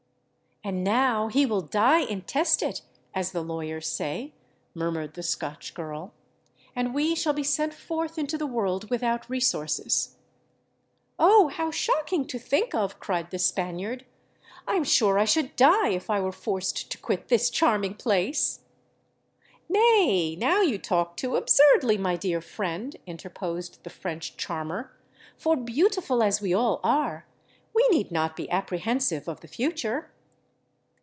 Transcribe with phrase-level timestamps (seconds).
[0.63, 2.83] "And now he will die intestate,
[3.15, 4.35] as the lawyers say,"
[4.75, 6.13] murmured the Scotch girl;
[6.75, 10.17] "and we shall be sent forth into the world without resources."
[11.17, 11.47] "Oh!
[11.47, 14.05] how shocking to think of!" cried the Spaniard.
[14.67, 18.59] "I am sure I should die if I were forced to quit this charming place."
[19.67, 24.95] "Nay—now you talk too absurdly, my dear friend," interposed the French charmer;
[25.39, 27.25] "for, beautiful as we all are,
[27.73, 30.11] we need not be apprehensive of the future."